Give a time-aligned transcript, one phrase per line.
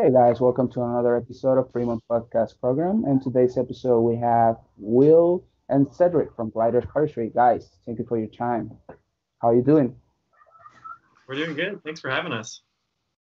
[0.00, 3.02] Hey guys, welcome to another episode of Fremont Podcast Program.
[3.04, 7.34] And today's episode we have Will and Cedric from Gliders Cardistry.
[7.34, 8.70] Guys, thank you for your time.
[9.42, 9.96] How are you doing?
[11.26, 11.82] We're doing good.
[11.82, 12.62] Thanks for having us.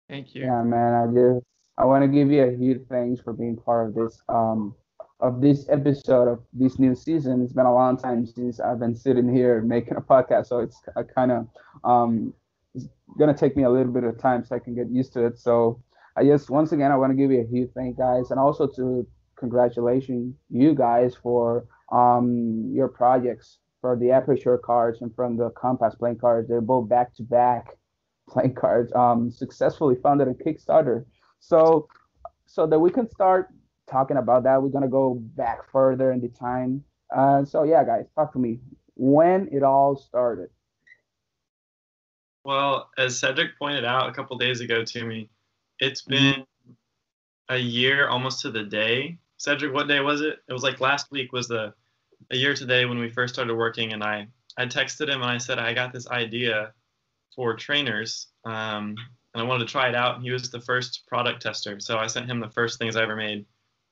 [0.09, 0.45] Thank you.
[0.45, 0.95] Yeah, man.
[0.95, 1.45] I just
[1.77, 4.73] I want to give you a huge thanks for being part of this um
[5.19, 7.43] of this episode of this new season.
[7.43, 10.81] It's been a long time since I've been sitting here making a podcast, so it's
[11.13, 11.47] kind of
[11.83, 12.33] um
[12.73, 12.87] it's
[13.19, 15.37] gonna take me a little bit of time so I can get used to it.
[15.37, 15.79] So
[16.15, 18.67] I just once again I want to give you a huge thank guys and also
[18.67, 25.49] to congratulations you guys for um your projects for the aperture cards and from the
[25.51, 26.47] compass playing cards.
[26.47, 27.77] They're both back to back
[28.29, 31.05] playing cards um successfully funded on Kickstarter.
[31.39, 31.87] So
[32.45, 33.49] so that we can start
[33.89, 36.83] talking about that, we're gonna go back further in the time.
[37.15, 38.59] Uh, so yeah, guys, talk to me
[38.95, 40.49] when it all started.
[42.43, 45.29] Well, as Cedric pointed out a couple days ago to me,
[45.79, 46.41] it's Mm-hmm.
[46.41, 46.45] been
[47.49, 49.17] a year almost to the day.
[49.37, 50.39] Cedric, what day was it?
[50.47, 51.73] It was like last week was the
[52.31, 55.37] a year today when we first started working, and I I texted him and I
[55.37, 56.73] said I got this idea
[57.35, 58.95] for trainers, um,
[59.33, 60.15] and I wanted to try it out.
[60.15, 63.03] And he was the first product tester, so I sent him the first things I
[63.03, 63.45] ever made.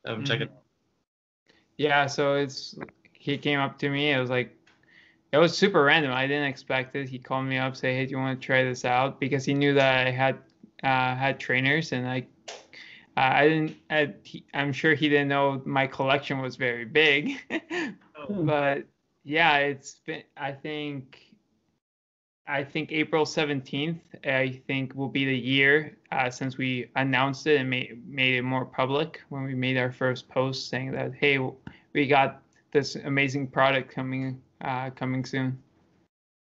[0.06, 0.50] Um, Check it.
[0.50, 0.64] out.
[1.78, 2.78] Yeah, so it's
[3.12, 4.12] he came up to me.
[4.12, 4.56] It was like
[5.32, 6.12] it was super random.
[6.12, 7.10] I didn't expect it.
[7.10, 9.54] He called me up, say, "Hey, do you want to try this out?" Because he
[9.54, 10.40] knew that I had
[10.84, 12.26] uh, had trainers, and I
[13.18, 13.76] uh, I didn't.
[13.90, 17.40] I, he, I'm sure he didn't know my collection was very big,
[18.30, 18.86] Oh, but
[19.24, 20.24] yeah, it's been.
[20.38, 21.26] I think.
[22.48, 27.62] I think April 17th, I think, will be the year uh, since we announced it
[27.62, 31.40] and made, made it more public when we made our first post saying that, hey,
[31.94, 35.58] we got this amazing product coming uh, coming soon.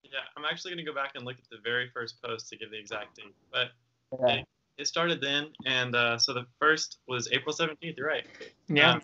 [0.02, 2.70] Yeah, I'm actually gonna go back and look at the very first post to give
[2.70, 3.72] the exact date, but
[4.12, 4.42] Yeah.
[4.78, 7.96] it started then, and uh, so the first was April 17th.
[7.96, 8.24] You're right.
[8.68, 8.94] Yeah.
[8.94, 9.02] Um,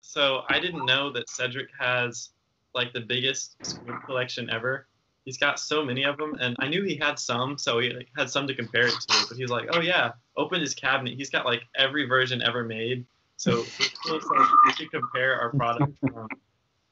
[0.00, 2.30] so I didn't know that Cedric has
[2.74, 4.86] like the biggest squid collection ever.
[5.24, 8.08] He's got so many of them, and I knew he had some, so he like,
[8.16, 9.26] had some to compare it to.
[9.28, 11.14] But he's like, "Oh yeah, open his cabinet.
[11.14, 13.64] He's got like every version ever made." So
[14.08, 14.22] like
[14.66, 16.28] we should compare our product from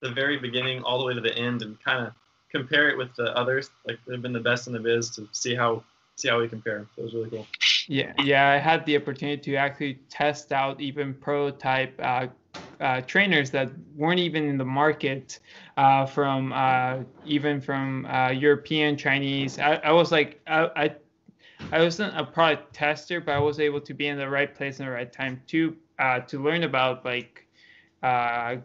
[0.01, 2.13] the very beginning all the way to the end, and kind of
[2.51, 5.55] compare it with the others, like they've been the best in the biz, to see
[5.55, 5.83] how
[6.21, 6.87] see how we compare.
[6.95, 7.47] So it was really cool.
[7.87, 12.29] Yeah, yeah, I had the opportunity to actually test out even prototype uh,
[12.81, 15.41] uh, trainers that weren't even in the market
[15.77, 19.59] uh, from uh, even from uh, European, Chinese.
[19.59, 20.95] I, I was like, I, I,
[21.73, 24.79] I wasn't a product tester, but I was able to be in the right place
[24.79, 27.47] in the right time to uh, to learn about like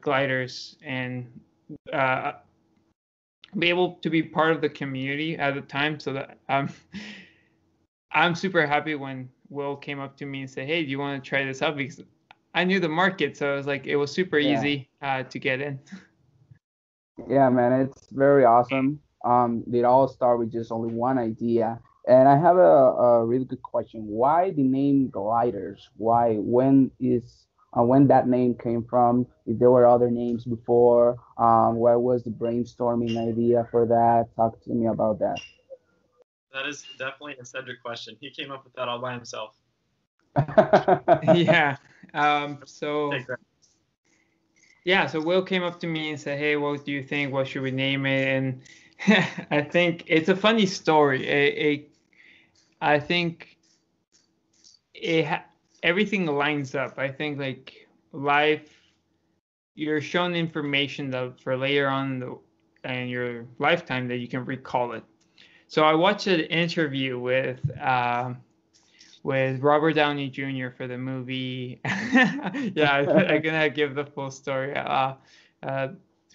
[0.01, 1.27] gliders and
[3.57, 5.99] be able to be part of the community at the time.
[5.99, 6.69] So that um,
[8.15, 11.23] I'm super happy when Will came up to me and said, "Hey, do you want
[11.23, 12.01] to try this out?" Because
[12.55, 14.53] I knew the market, so it was like, it was super Yeah.
[14.53, 15.79] easy uh, to get in.
[17.27, 18.99] Yeah, man, it's very awesome.
[19.23, 21.79] Um, it all started with just only one idea.
[22.07, 24.05] And I have a, a really good question.
[24.07, 25.89] Why the name Gliders?
[25.97, 26.35] Why?
[26.35, 27.47] When is
[27.77, 29.25] uh, when that name came from?
[29.45, 31.17] If there were other names before?
[31.37, 34.27] Um, what was the brainstorming idea for that?
[34.35, 35.41] Talk to me about that.
[36.55, 38.15] That is definitely a Cedric question.
[38.21, 39.55] He came up with that all by himself.
[41.35, 41.77] yeah.
[42.13, 43.11] Um, so
[44.85, 47.33] yeah, so Will came up to me and said, "Hey, what do you think?
[47.33, 48.61] What should we name it?" And
[49.51, 51.27] I think it's a funny story.
[51.27, 51.89] It, it,
[52.79, 53.57] I think
[54.93, 55.43] it ha-
[55.83, 56.97] everything lines up.
[56.97, 58.69] I think like life,
[59.73, 62.37] you're shown information that for later on in, the,
[62.89, 65.03] in your lifetime that you can recall it.
[65.67, 67.59] So I watched an interview with.
[67.79, 68.37] um
[69.23, 70.69] with Robert Downey Jr.
[70.69, 71.79] for the movie.
[71.85, 74.75] yeah, I, I'm gonna give the full story.
[74.75, 75.15] Uh,
[75.63, 75.87] uh,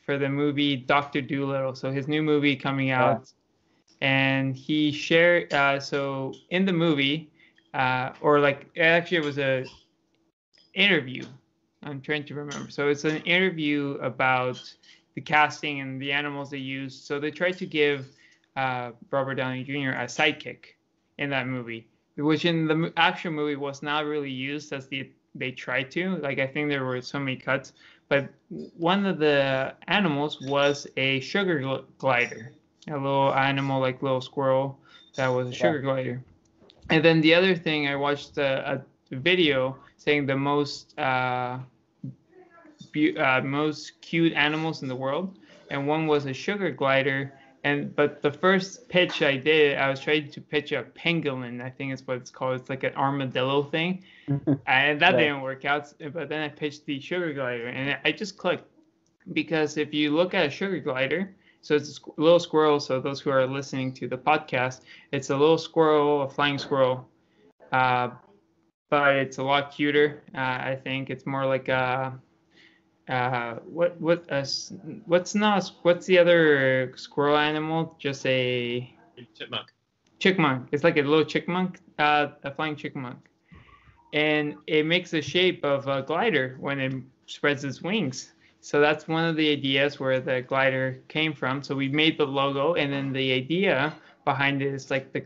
[0.04, 1.74] for the movie Doctor Doolittle.
[1.74, 3.30] So his new movie coming out,
[4.00, 5.52] and he shared.
[5.52, 7.30] Uh, so in the movie,
[7.74, 9.64] uh, or like actually it was a
[10.74, 11.24] interview.
[11.82, 12.70] I'm trying to remember.
[12.70, 14.58] So it's an interview about
[15.14, 17.04] the casting and the animals they used.
[17.04, 18.06] So they tried to give
[18.56, 19.90] uh, Robert Downey Jr.
[19.90, 20.76] as sidekick
[21.18, 21.86] in that movie
[22.16, 26.16] which in the actual movie was not really used as the they tried to.
[26.16, 27.72] Like I think there were so many cuts,
[28.08, 32.52] but one of the animals was a sugar gl- glider,
[32.88, 34.78] a little animal like little squirrel
[35.16, 36.22] that was a sugar glider.
[36.90, 38.82] And then the other thing, I watched a,
[39.12, 41.58] a video saying the most uh,
[42.92, 45.38] bu- uh, most cute animals in the world,
[45.70, 47.32] and one was a sugar glider,
[47.64, 51.62] and but the first pitch I did, I was trying to pitch a pangolin.
[51.62, 52.60] I think is what it's called.
[52.60, 54.02] It's like an armadillo thing,
[54.66, 55.18] and that Yeah.
[55.18, 55.92] didn't work out.
[56.12, 58.64] But then I pitched the sugar glider, and I just clicked
[59.32, 62.80] because if you look at a sugar glider, so it's a little squirrel.
[62.80, 64.80] So those who are listening to the podcast,
[65.12, 67.06] it's a little squirrel, a flying squirrel,
[67.72, 68.10] uh,
[68.88, 70.22] but it's a lot cuter.
[70.34, 72.18] Uh, I think it's more like a
[73.10, 74.44] uh, what what uh,
[75.06, 77.96] what's not what's the other squirrel animal?
[77.98, 78.88] Just a
[79.34, 79.72] Chipmunk.
[80.20, 80.68] chipmunk.
[80.72, 83.18] It's like a little chipmunk, uh, a flying chipmunk,
[84.14, 86.94] and it makes the shape of a glider when it
[87.26, 88.32] spreads its wings.
[88.60, 91.62] So that's one of the ideas where the glider came from.
[91.62, 95.22] So we made the logo, and then the idea behind it is like the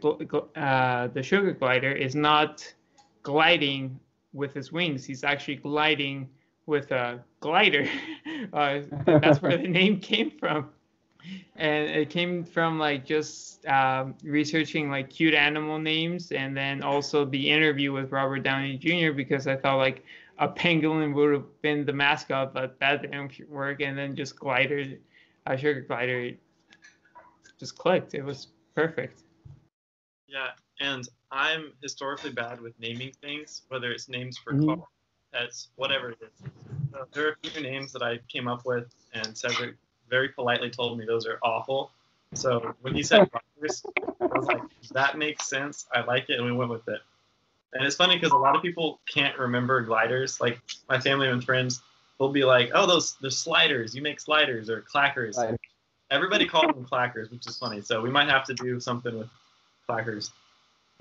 [0.57, 2.75] uh, the sugar glider is not
[3.23, 4.01] gliding
[4.33, 5.05] with his wings.
[5.05, 6.31] He's actually gliding
[6.67, 7.87] with a glider.
[8.55, 8.81] uh,
[9.21, 10.71] that's where the name came from
[11.57, 17.25] and it came from like just um, researching like cute animal names and then also
[17.25, 20.05] the interview with robert downey jr because i thought like
[20.39, 24.85] a pangolin would have been the mascot but that didn't work and then just glider
[25.47, 26.31] a sugar glider
[27.59, 29.23] just clicked it was perfect
[30.27, 30.51] Yeah,
[30.81, 34.67] and I'm historically bad with naming things, whether it's names for Mhm.
[34.67, 34.89] cars,
[35.35, 36.51] pets, whatever it is.
[36.93, 39.75] So there are a few names that I came up with, and Cedric
[40.09, 41.91] very politely told me those are awful.
[42.35, 43.85] So when he said Rogers,
[44.21, 45.87] I was like, that makes sense.
[45.93, 47.01] I like it, and we went with it.
[47.73, 50.41] And it's funny because a lot of people can't remember gliders.
[50.41, 51.83] Like my family and friends,
[52.19, 53.97] they'll be like, "Oh, those those sliders.
[53.97, 55.59] You make sliders or clackers." Sliders.
[56.11, 57.81] Everybody calls them clackers, which is funny.
[57.81, 59.29] So we might have to do something with
[59.89, 60.31] clackers.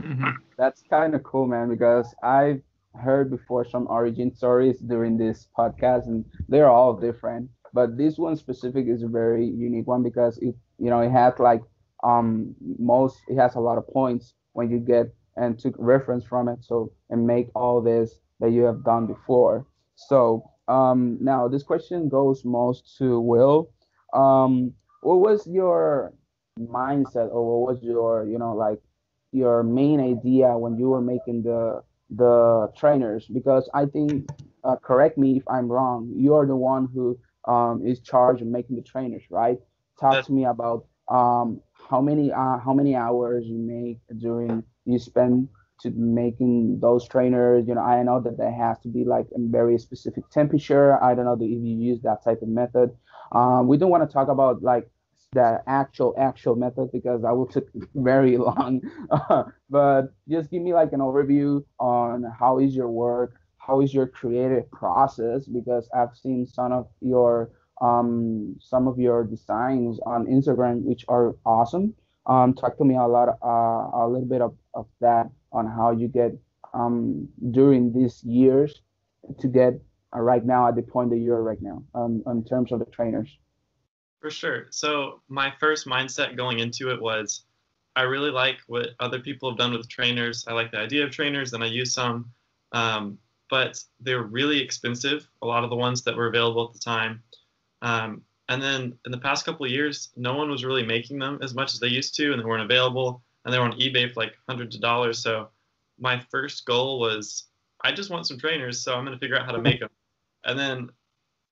[0.02, 0.36] Mhm.
[0.58, 2.64] That's kind of cool, man, because I've
[2.96, 7.50] heard before some origin stories during this podcast, and they're all different.
[7.74, 11.40] But this one specific is a very unique one because it, you know, it has
[11.40, 11.62] like
[12.04, 16.48] um most, it has a lot of points when you get and took reference from
[16.48, 19.66] it, so and make all this that you have done before.
[19.96, 23.72] So um now this question goes most to Will.
[24.14, 26.14] Um, what was your
[26.60, 28.80] mindset, or what was your, you know, like
[29.32, 34.28] your main idea when you were making the the trainers because i think
[34.64, 37.18] uh, correct me if i'm wrong you're the one who
[37.48, 39.58] um, is charged of making the trainers right?
[40.00, 45.00] Talk to me about um, how many uh, how many hours you make during you
[45.00, 45.48] spend
[45.82, 47.68] to making those trainers.
[47.68, 51.02] You know i know that there has to be like a very specific temperature.
[51.04, 52.92] I don't know if you use that type of method.
[53.32, 54.90] Um, we don't want to talk about like
[55.34, 57.66] the actual actual method because I will take
[57.96, 58.82] very long.
[59.70, 64.08] But just give me like an overview on how is your work how is your
[64.08, 67.50] creative process because i've seen some of your
[67.82, 71.94] um some of your designs on instagram which are awesome.
[72.26, 75.92] Um talk to me a lot uh, a little bit of, of that on how
[75.92, 76.32] you get
[76.74, 78.82] um during these years
[79.40, 79.74] to get
[80.16, 82.86] uh, right now at the point that you're right now um in terms of the
[82.86, 83.38] trainers
[84.24, 84.68] For sure.
[84.70, 87.44] So my first mindset going into it was
[87.98, 90.46] I really like what other people have done with trainers.
[90.48, 92.32] I like the idea of trainers and I use some,
[92.72, 93.18] um,
[93.50, 95.28] but they're really expensive.
[95.42, 97.22] A lot of the ones that were available at the time.
[97.82, 101.40] Um, and then in the past couple of years, no one was really making them
[101.42, 103.22] as much as they used to, and they weren't available.
[103.44, 105.20] And they were on eBay for like hundreds of dollars.
[105.20, 105.50] So
[106.00, 107.48] my first goal was
[107.84, 109.90] I just want some trainers, so I'm going to figure out how to make them.
[110.46, 110.92] And then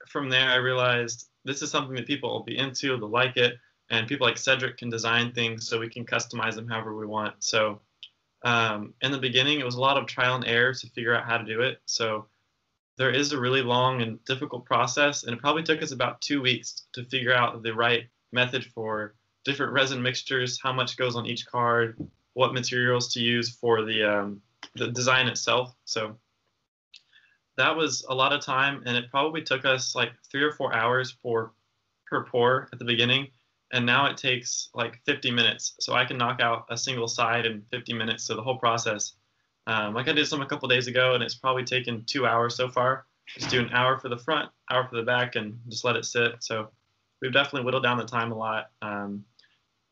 [0.08, 3.56] from there, I realized this is something that people will be into, they'll like it,
[3.90, 7.36] and people like Cedric can design things so we can customize them however we want.
[7.40, 7.82] So
[8.44, 11.26] um, in the beginning, it was a lot of trial and error to figure out
[11.26, 11.82] how to do it.
[11.86, 12.28] So
[12.98, 16.42] there is a really long and difficult process, and it probably took us about two
[16.42, 21.26] weeks to figure out the right method for different resin mixtures, how much goes on
[21.26, 21.98] each card,
[22.34, 24.42] what materials to use for the um,
[24.76, 25.76] the design itself.
[25.86, 26.16] So
[27.58, 30.74] that was a lot of time, and it probably took us like three or four
[30.74, 31.54] hours for
[32.08, 33.28] per pour at the beginning,
[33.72, 35.76] and now it takes like 50 minutes.
[35.80, 38.26] So I can knock out a single side in 50 minutes.
[38.26, 39.14] So the whole process,
[39.68, 42.56] um, like I did some a couple days ago, and it's probably taken two hours
[42.56, 43.06] so far.
[43.28, 46.06] Just do an hour for the front, hour for the back, and just let it
[46.06, 46.36] sit.
[46.40, 46.70] So
[47.22, 49.24] we've definitely whittled down the time a lot, um,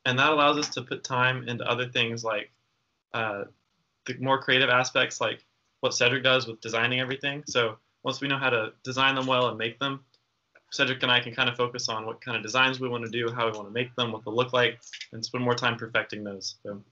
[0.05, 2.51] and that allows us to put time into other things like
[3.13, 3.43] uh,
[4.05, 5.45] the more creative aspects, like
[5.81, 7.43] what Cedric does with designing everything.
[7.47, 10.01] So once we know how to design them well and make them,
[10.71, 13.11] Cedric and I can kind of focus on what kind of designs we want to
[13.11, 14.79] do, how we want to make them, what they look like,
[15.13, 16.57] and spend more time perfecting those.
[16.63, 16.83] So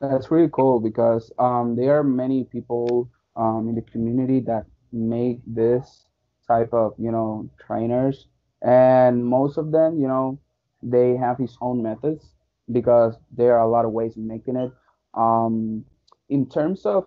[0.00, 5.40] That's really cool because um, there are many people um, in the community that make
[5.46, 6.06] this
[6.46, 8.28] type of you know trainers,
[8.62, 10.38] and most of them, you know,
[10.82, 12.32] they have his own methods
[12.72, 14.72] because there are a lot of ways of making it.
[15.12, 15.84] Um,
[16.30, 17.06] in terms of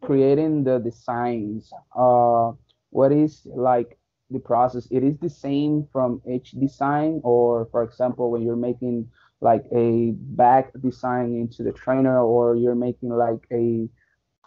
[0.00, 2.52] creating the designs, uh,
[2.90, 3.98] what is like
[4.30, 4.88] the process?
[4.90, 9.08] It is the same from each design, or for example, when you're making
[9.40, 13.88] like a back design into the trainer, or you're making like a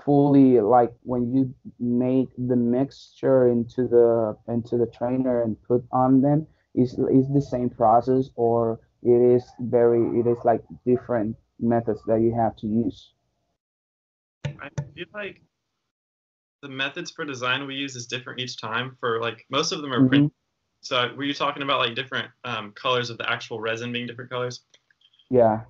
[0.03, 6.21] fully like when you make the mixture into the into the trainer and put on
[6.21, 12.01] them is is the same process or it is very it is like different methods
[12.05, 13.13] that you have to use
[14.61, 15.41] I feel like
[16.61, 18.97] the methods for design we use is different each time.
[18.99, 20.09] For like most of them are Mhm.
[20.09, 20.33] print.
[20.81, 24.29] So were you talking about like different um, colors of the actual resin being different
[24.29, 24.65] colors?
[25.29, 25.63] yeah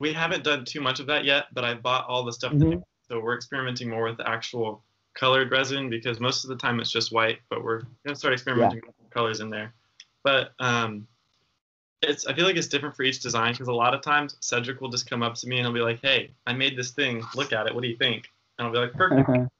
[0.00, 2.52] We haven't done too much of that yet, but I bought all the stuff.
[2.52, 2.72] Mhm.
[2.72, 2.84] do.
[3.08, 4.84] So we're experimenting more with the actual
[5.14, 8.82] colored resin because most of the time it's just white, but we're gonna start experimenting
[8.86, 9.72] with colors in there.
[10.24, 11.06] But um,
[12.08, 14.80] it's I feel like it's different for each design because a lot of times Cedric
[14.80, 17.22] will just come up to me and he'll be like, "Hey, I made this thing.
[17.34, 17.74] Look at it.
[17.74, 19.28] What do you think?" And I'll be like, "Perfect."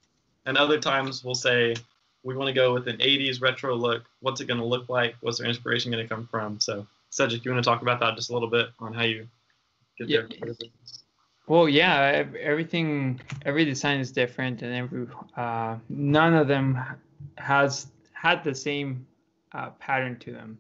[0.46, 1.74] And other times we'll say,
[2.22, 4.04] we want to go with an 80s retro look.
[4.20, 5.14] What's it going to look like?
[5.20, 6.60] What's their inspiration going to come from?
[6.60, 9.26] So, Cedric, you want to talk about that just a little bit on how you
[9.98, 10.22] get Yeah.
[10.40, 10.52] there?
[11.46, 16.78] Well, yeah, everything, every design is different, and every uh, none of them
[17.36, 19.06] has had the same
[19.52, 20.58] uh, pattern to them.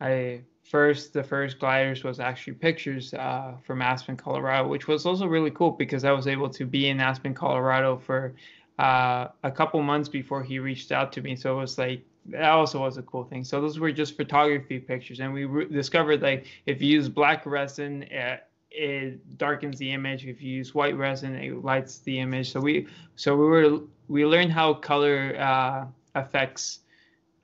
[0.00, 5.26] I first, the first gliders was actually pictures uh, from Aspen, Colorado, which was also
[5.26, 8.34] really cool because I was able to be in Aspen, Colorado for
[8.78, 11.36] uh, a couple months before he reached out to me.
[11.36, 13.44] So it was like that also was a cool thing.
[13.44, 17.44] So those were just photography pictures, and we re- discovered like if you use black
[17.46, 18.38] resin, uh,
[18.70, 20.26] it darkens the image.
[20.26, 22.50] If you use white resin, it lights the image.
[22.52, 26.80] So we so we were we learned how color uh, affects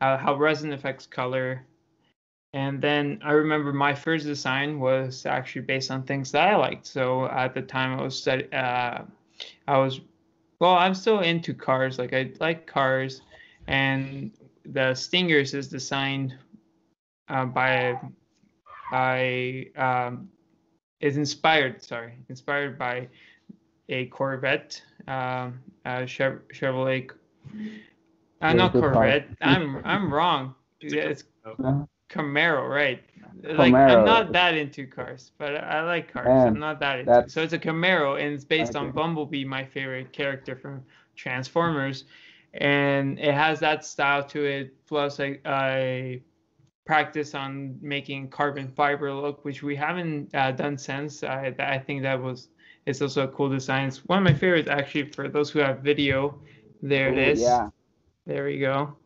[0.01, 1.67] uh, how resin affects color.
[2.53, 6.87] And then I remember my first design was actually based on things that I liked.
[6.87, 9.03] So at the time I was study, uh,
[9.69, 10.01] I was
[10.59, 11.99] well, I'm still into cars.
[11.99, 13.23] Like I like cars,
[13.67, 14.31] and
[14.65, 16.35] the Stingers is designed
[17.29, 17.99] uh, by
[18.91, 20.29] by um,
[21.01, 21.83] is inspired.
[21.83, 23.09] Sorry, inspired by
[23.89, 27.11] a Corvette, um, uh, Chev- Chevrolet.
[28.43, 28.73] Uh, not.
[28.73, 29.29] Corvette.
[29.41, 30.55] I'm I'm wrong.
[30.81, 31.25] Yeah, it's
[32.11, 33.03] Camaro, right?
[33.43, 33.99] Like Camaro.
[33.99, 36.27] I'm not that into cars, but I like cars.
[36.27, 37.29] Man, I'm not that into.
[37.29, 40.83] So it's a Camaro, and it's based on Bumblebee, my favorite character from
[41.17, 42.05] Transformers,
[42.55, 44.87] and it has that style to it.
[44.87, 46.21] Plus, I, I
[46.85, 51.23] practice on making carbon fiber look, which we haven't uh, done since.
[51.23, 52.49] I I think that was
[52.87, 53.89] it's also a cool design.
[53.89, 55.11] It's one of my favorites actually.
[55.13, 56.39] For those who have video,
[56.83, 57.41] there it ooh, is.
[57.41, 57.69] Yeah,
[58.27, 58.97] There we go.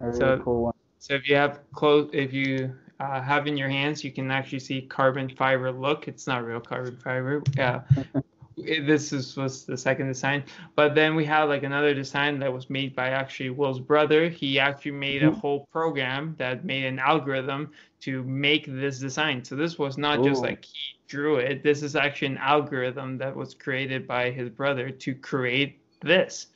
[0.00, 0.74] a really So- cool one.
[1.08, 4.58] So if you have close, if you uh, have in your hands, you can actually
[4.58, 6.06] see carbon fiber look.
[6.06, 7.42] It's not real carbon fiber.
[7.56, 7.80] Yeah.
[8.56, 10.42] This is was the second design,
[10.74, 14.28] but then we have like another design that was made by actually Will's brother.
[14.28, 15.34] He actually made a Mhm.
[15.36, 19.44] whole program that made an algorithm to make this design.
[19.44, 21.62] So this was not just like he drew it.
[21.62, 26.48] This is actually an algorithm that was created by his brother to create this.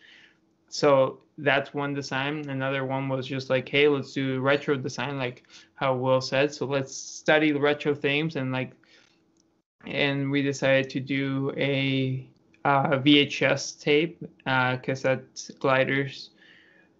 [0.74, 2.48] So that's one design.
[2.48, 6.54] Another one was just like, hey, let's do retro design, like how Will said.
[6.54, 8.72] So let's study retro themes and like,
[9.84, 12.26] and we decided to do a
[12.64, 16.30] uh, VHS tape, uh, cassette gliders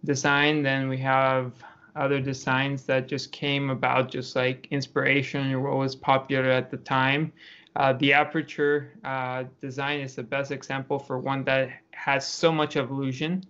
[0.05, 0.61] design.
[0.61, 1.53] Then we have
[1.95, 6.77] other designs that just came about, just like inspiration or what was popular at the
[6.77, 7.33] time.
[7.75, 12.77] Uh, the aperture uh, design is the best example for one that has so much
[12.77, 13.43] evolution.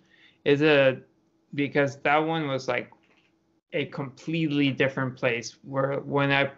[0.45, 0.99] Is a
[1.55, 2.91] because that one was like
[3.73, 5.57] a completely different place.
[5.63, 6.51] Where when I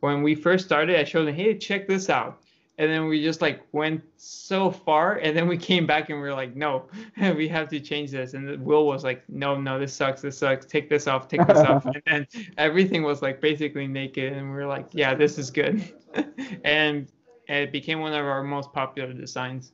[0.00, 2.42] when we first started, I showed them, hey, check this out.
[2.78, 6.26] And then we just like went so far, and then we came back and we
[6.26, 6.88] were like, no,
[7.36, 8.34] we have to change this.
[8.34, 10.66] And Will was like, no, no, this sucks, this sucks.
[10.66, 11.84] Take this off, take this off.
[11.94, 15.92] And then everything was like basically naked, and we were like, yeah, this is good.
[16.64, 17.08] and
[17.48, 19.72] it became one of our most popular designs.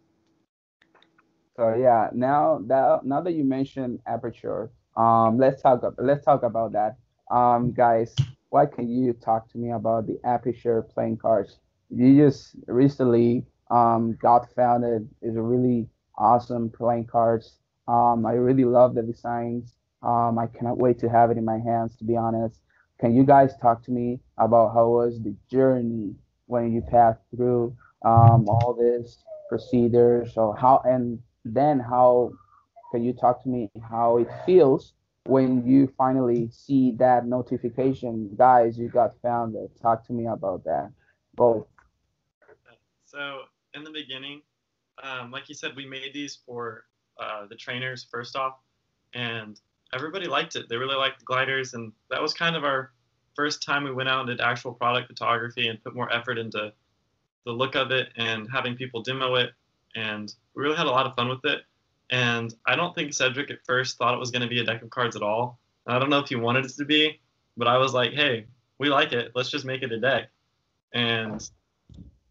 [1.59, 6.73] So yeah, now that now that you mentioned aperture, um, let's talk let's talk about
[6.73, 6.97] that.
[7.31, 8.15] Um, guys,
[8.51, 11.59] why can you talk to me about the aperture playing cards?
[11.91, 17.59] You just recently um got founded is a really awesome playing cards.
[17.89, 19.75] Um, I really love the designs.
[20.03, 21.97] Um, I cannot wait to have it in my hands.
[21.97, 22.61] To be honest,
[23.01, 26.15] can you guys talk to me about how was the journey
[26.47, 27.75] when you passed through
[28.05, 30.35] um all this procedures?
[30.35, 31.19] So how and
[31.55, 32.33] then how
[32.93, 34.95] can you talk to me how it feels
[35.29, 40.91] when you finally see that notification, guys, you got found Talk to me about that.
[41.35, 41.67] Both.
[43.05, 43.43] So
[43.75, 44.41] in the beginning,
[45.03, 46.85] um, like you said, we made these for
[47.21, 48.55] uh, the trainers first off,
[49.13, 49.61] and
[49.95, 50.69] everybody liked it.
[50.69, 52.93] They really liked the gliders, and that was kind of our
[53.37, 56.73] first time we went out and did actual product photography and put more effort into
[57.45, 59.51] the look of it and having people demo it.
[59.99, 61.63] And we really had a lot of fun with it.
[62.11, 64.83] And I don't think Cedric at first thought it was going to be a deck
[64.83, 65.59] of cards at all.
[65.87, 67.21] I don't know if he wanted it to be,
[67.57, 68.47] but I was like, hey,
[68.79, 69.33] we like it.
[69.35, 70.31] Let's just make it a deck.
[70.95, 71.47] And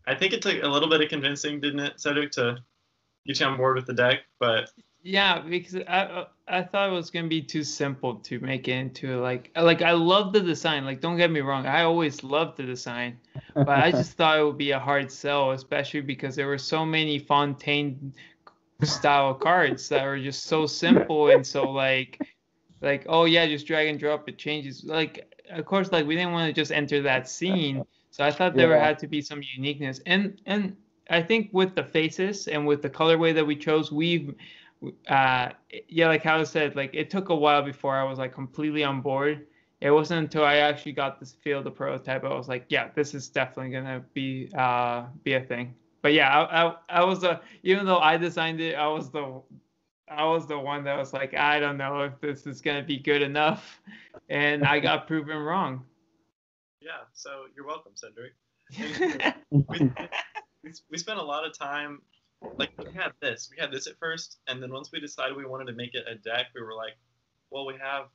[0.07, 2.57] I think it took a little bit of convincing, didn't it, Cedric, to
[3.25, 4.21] get you on board with the deck?
[4.39, 4.69] But
[5.07, 9.21] yeah, because I I thought it was gonna be too simple to make it into
[9.21, 10.83] like like I love the design.
[10.83, 13.17] Like don't get me wrong, I always loved the design,
[13.55, 16.85] but I just thought it would be a hard sell, especially because there were so
[16.85, 18.13] many Fontaine
[18.83, 22.19] style cards that were just so simple and so like
[22.81, 24.83] like oh yeah, just drag and drop it changes.
[24.83, 28.55] Like of course like we didn't want to just enter that scene, so I thought
[28.55, 28.83] there yeah.
[28.83, 30.75] had to be some uniqueness and and
[31.09, 34.35] I think with the faces and with the colorway that we chose, we've
[35.07, 35.49] uh,
[35.87, 38.83] yeah, like how I said, like it took a while before I was like completely
[38.83, 39.47] on board.
[39.79, 43.13] It wasn't until I actually got this feel the prototype I was like, yeah, this
[43.13, 45.75] is definitely gonna be uh be a thing.
[46.01, 49.41] But yeah, I, I, I was a even though I designed it, I was the
[50.09, 52.97] I was the one that was like, I don't know if this is gonna be
[52.97, 53.81] good enough,
[54.29, 55.85] and I got proven wrong.
[56.79, 58.33] Yeah, so you're welcome, Cedric.
[60.63, 62.01] we, we spent a lot of time
[62.57, 65.45] like we had this, we had this at first, and then once we decided we
[65.45, 66.93] wanted to make it a deck, we were like,
[67.49, 68.07] well, we have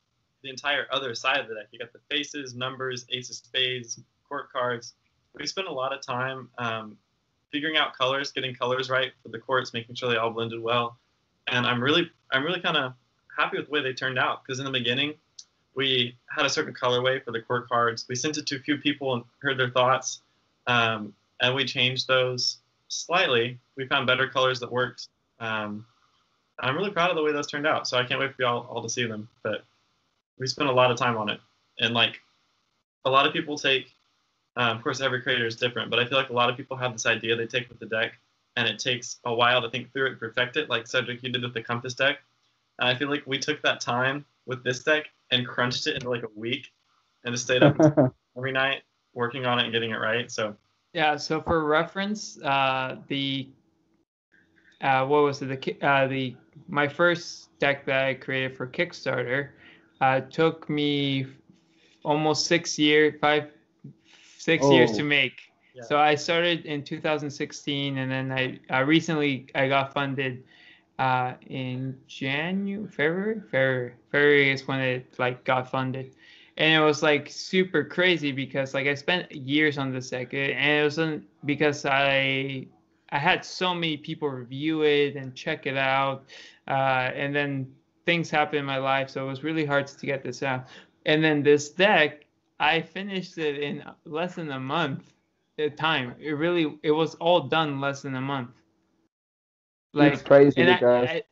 [0.43, 1.67] the entire other side of the deck.
[1.71, 4.95] You got the faces, numbers, ace of spades, court cards.
[5.35, 6.97] We spent a lot of time um,
[7.50, 10.99] figuring out colors, getting colors right for the courts, making sure they all blended well.
[11.49, 12.93] And I'm really, I'm really kind of
[13.37, 15.14] happy with the way they turned out because in the beginning,
[15.75, 18.05] we had a certain colorway for the court cards.
[18.09, 20.21] We sent it to a few people and heard their thoughts,
[20.67, 22.59] um, and we changed those
[22.92, 23.58] slightly.
[23.76, 25.08] We found better colors that worked.
[25.40, 25.87] Um,
[26.61, 27.88] I'm really proud of the way those turned out.
[27.88, 29.28] So I can't wait for y'all all to see them.
[29.42, 29.64] But
[30.38, 31.40] we spent a lot of time on it,
[31.80, 32.21] and like
[33.04, 33.93] a lot of people take.
[34.54, 36.76] Um, of course, every creator is different, but I feel like a lot of people
[36.76, 38.12] have this idea they take with the deck,
[38.56, 40.69] and it takes a while to think through it and perfect it.
[40.69, 42.19] Like Cedric, you did with the Compass deck,
[42.78, 46.10] and I feel like we took that time with this deck and crunched it into
[46.10, 46.71] like a week,
[47.25, 47.78] and just stayed up
[48.36, 48.82] every night
[49.14, 50.30] working on it and getting it right.
[50.30, 50.54] So
[50.93, 51.17] yeah.
[51.17, 53.49] So for reference, uh, the
[54.81, 55.47] uh, what was it?
[55.47, 56.37] The uh, the
[56.69, 59.50] my first deck that I created for Kickstarter
[60.00, 61.26] uh, took me
[62.05, 63.50] almost six years, five,
[64.39, 64.73] six oh.
[64.73, 65.41] years to make.
[65.75, 65.85] Yeah.
[65.85, 70.45] So I started in 2016, and then I, I recently I got funded
[70.99, 76.15] uh, in January, February, February, February is when it like got funded
[76.56, 80.80] and it was like super crazy because like I spent years on this deck, and
[80.80, 82.67] it wasn't because I
[83.10, 86.25] I had so many people review it and check it out,
[86.69, 87.73] uh, and then
[88.04, 90.67] things happened in my life, so it was really hard to get this out.
[91.06, 92.26] And then this deck,
[92.60, 95.12] I finished it in less than a month.
[95.58, 98.50] At time, it really it was all done less than a month.
[99.93, 101.23] Like it's crazy because I, I,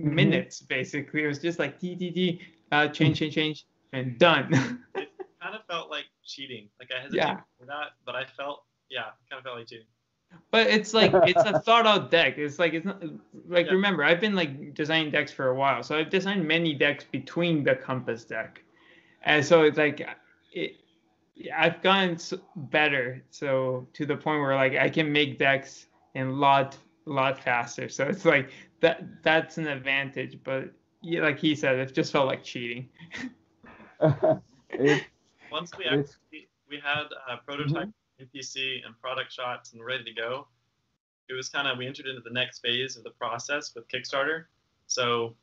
[0.00, 0.14] mm-hmm.
[0.14, 0.74] minutes mm-hmm.
[0.74, 1.24] basically.
[1.24, 2.40] It was just like t t t,
[2.72, 4.52] uh, change change change and done.
[4.94, 5.08] it
[5.42, 6.68] kind of felt like cheating.
[6.78, 7.40] Like I hesitated yeah.
[7.58, 9.86] for that, but I felt yeah, kind of felt like cheating.
[10.50, 12.38] But it's like it's a thought out deck.
[12.38, 13.02] It's like it's not
[13.48, 13.72] like yeah.
[13.72, 17.62] remember I've been like designing decks for a while, so I've designed many decks between
[17.62, 18.62] the Compass deck,
[19.22, 20.06] and so it's like
[20.52, 20.76] it.
[21.56, 22.16] I've gotten
[22.56, 26.76] better, so to the point where like I can make decks in a lot
[27.06, 27.88] lot faster.
[27.88, 30.38] So it's like that that's an advantage.
[30.42, 32.88] But yeah, like he said, it just felt like cheating.
[35.50, 38.24] Once we actually we had a prototype mm-hmm.
[38.24, 40.46] NPC and product shots and ready to go,
[41.28, 44.44] it was kind of we entered into the next phase of the process with Kickstarter.
[44.86, 45.34] So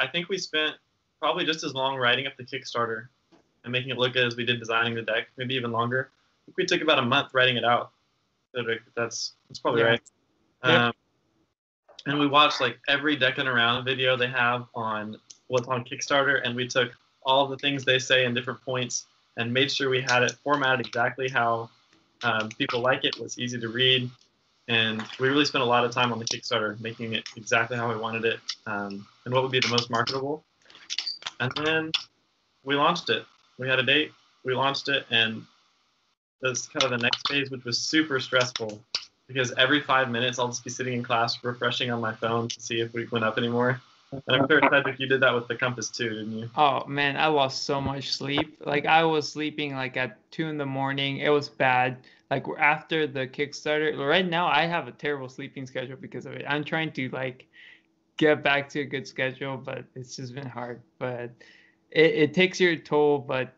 [0.00, 0.76] I think we spent
[1.20, 3.08] probably just as long writing up the Kickstarter
[3.64, 6.10] and making it look good as we did designing the deck, maybe even longer.
[6.12, 7.90] I think we took about a month writing it out.
[8.94, 9.88] That's that's probably yeah.
[9.88, 10.00] right.
[10.62, 10.92] Um,
[12.06, 15.16] and we watched like every decking around video they have on
[15.48, 16.92] what's on Kickstarter, and we took
[17.26, 20.86] all the things they say in different points and made sure we had it formatted
[20.86, 21.68] exactly how
[22.22, 24.08] um, people like it, was easy to read.
[24.68, 27.88] And we really spent a lot of time on the Kickstarter, making it exactly how
[27.88, 30.44] we wanted it um, and what would be the most marketable.
[31.40, 31.92] And then
[32.64, 33.24] we launched it.
[33.58, 34.12] We had a date,
[34.44, 35.44] we launched it, and
[36.40, 38.82] that's kind of the next phase, which was super stressful
[39.26, 42.60] because every five minutes I'll just be sitting in class refreshing on my phone to
[42.60, 43.80] see if we went up anymore.
[44.26, 46.50] And I'm sure Cedric, you did that with the compass too, didn't you?
[46.56, 48.58] Oh man, I lost so much sleep.
[48.64, 51.18] Like I was sleeping like at two in the morning.
[51.18, 51.98] It was bad.
[52.30, 56.44] Like after the Kickstarter, right now I have a terrible sleeping schedule because of it.
[56.48, 57.46] I'm trying to like
[58.16, 60.82] get back to a good schedule, but it's just been hard.
[60.98, 61.30] But
[61.90, 63.52] it, it takes your toll, but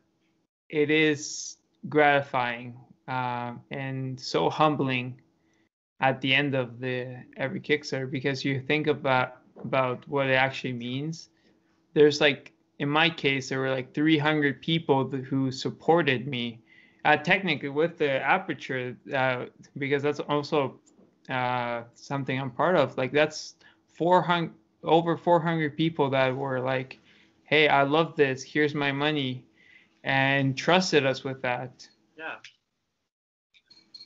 [0.69, 1.57] it is
[1.89, 5.21] gratifying um, and so humbling
[6.01, 10.73] at the end of the every Kickstarter because you think about about what it actually
[10.73, 11.31] means.
[11.95, 16.61] There's like in my case there were like 300 people who supported me.
[17.05, 19.47] Uh, technically with the aperture uh,
[19.79, 20.79] because that's also
[21.31, 22.97] uh, something I'm part of.
[22.99, 23.55] Like that's
[23.95, 26.99] 400 over 400 people that were like,
[27.45, 28.43] "Hey, I love this.
[28.43, 29.45] Here's my money,"
[30.05, 31.89] and trusted us with that.
[32.17, 32.37] Yeah.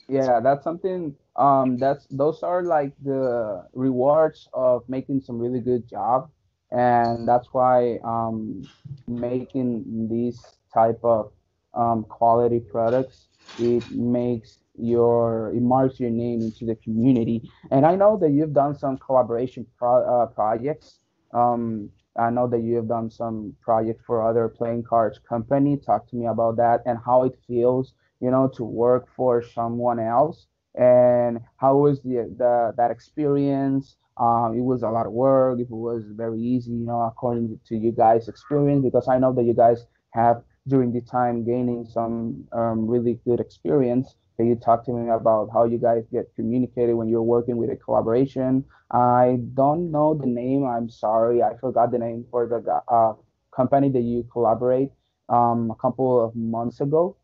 [0.07, 1.15] Yeah, that's something.
[1.35, 6.29] Um, that's those are like the rewards of making some really good job,
[6.71, 8.67] and that's why um,
[9.07, 10.39] making these
[10.73, 11.31] type of
[11.73, 13.27] um, quality products
[13.59, 17.49] it makes your it marks your name into the community.
[17.71, 20.99] And I know that you've done some collaboration pro, uh, projects.
[21.33, 25.77] Um, I know that you have done some projects for other playing cards company.
[25.77, 29.99] Talk to me about that and how it feels you know, to work for someone
[29.99, 30.47] else.
[30.75, 33.95] And how was the, the that experience?
[34.17, 35.59] Um, it was a lot of work.
[35.59, 39.33] If it was very easy, you know, according to you guys' experience, because I know
[39.33, 44.15] that you guys have during the time gaining some um, really good experience.
[44.37, 47.69] Can you talk to me about how you guys get communicated when you're working with
[47.69, 48.63] a collaboration?
[48.91, 50.65] I don't know the name.
[50.65, 53.13] I'm sorry, I forgot the name for the uh,
[53.55, 54.89] company that you collaborate
[55.29, 57.15] um, a couple of months ago.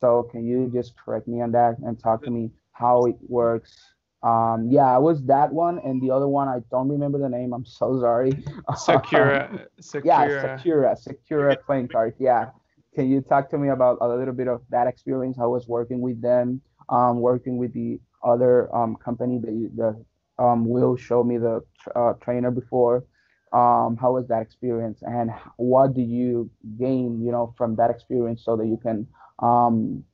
[0.00, 3.76] So can you just correct me on that and talk to me how it works?
[4.22, 7.52] Um, yeah, it was that one, and the other one I don't remember the name.
[7.52, 8.32] I'm so sorry.
[8.76, 9.66] Sakura.
[9.80, 10.04] Sakura.
[10.04, 10.96] Yeah, Sakura.
[10.96, 12.16] Sakura playing cards.
[12.18, 12.50] Yeah.
[12.94, 15.36] Can you talk to me about a little bit of that experience?
[15.36, 20.04] How was working with them, um, working with the other um, company that you, the
[20.42, 21.60] um, Will showed me the
[21.94, 23.04] uh, trainer before.
[23.52, 28.44] Um, how was that experience, and what do you gain, you know, from that experience
[28.44, 29.06] so that you can
[29.38, 30.04] um,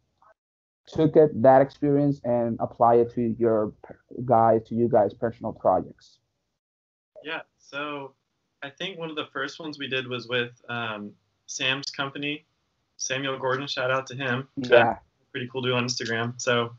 [0.86, 3.72] took it that experience and apply it to your
[4.24, 6.18] guys to you guys personal projects?
[7.22, 7.40] Yeah
[7.74, 8.12] so
[8.62, 11.12] i think one of the first ones we did was with um,
[11.46, 12.44] sam's company.
[12.96, 14.48] Samuel gordon shout out to him.
[14.56, 14.98] Yeah.
[15.32, 16.40] Pretty cool dude on instagram.
[16.40, 16.74] So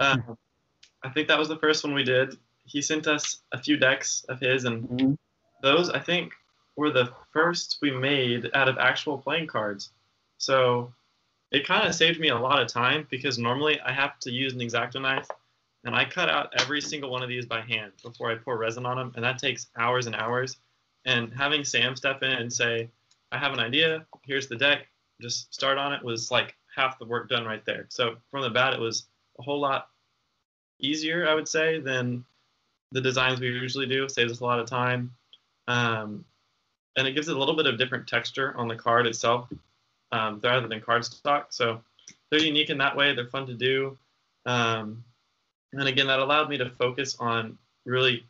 [0.00, 0.16] uh,
[1.02, 2.36] i think that was the first one we did.
[2.64, 5.12] He sent us a few decks of his and mm-hmm.
[5.62, 6.32] those i think
[6.76, 9.90] were the first we made out of actual playing cards.
[10.38, 10.92] So
[11.52, 14.54] it kind of saved me a lot of time because normally I have to use
[14.54, 15.28] an X-Acto knife
[15.84, 18.86] and I cut out every single one of these by hand before I pour resin
[18.86, 20.58] on them, and that takes hours and hours.
[21.04, 22.88] And having Sam step in and say,
[23.32, 24.86] I have an idea, here's the deck,
[25.20, 27.86] just start on it was like half the work done right there.
[27.88, 29.06] So from the bat, it was
[29.38, 29.88] a whole lot
[30.78, 32.24] easier, I would say, than
[32.92, 34.08] the designs we usually do.
[34.08, 35.12] Saves us a lot of time.
[35.66, 36.24] Um,
[36.96, 39.48] and it gives it a little bit of different texture on the card itself
[40.12, 41.46] um, rather than cardstock.
[41.50, 41.80] So
[42.30, 43.14] they're unique in that way.
[43.14, 43.98] They're fun to do.
[44.46, 45.04] Um,
[45.72, 48.24] and again, that allowed me to focus on really